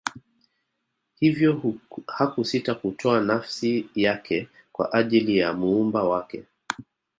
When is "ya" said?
5.37-5.53